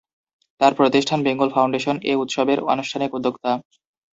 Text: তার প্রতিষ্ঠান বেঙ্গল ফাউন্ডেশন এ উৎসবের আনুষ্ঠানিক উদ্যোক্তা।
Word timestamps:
তার 0.61 0.73
প্রতিষ্ঠান 0.75 1.19
বেঙ্গল 1.23 1.49
ফাউন্ডেশন 1.55 1.95
এ 2.03 2.13
উৎসবের 2.15 2.59
আনুষ্ঠানিক 2.67 3.09
উদ্যোক্তা। 3.13 3.51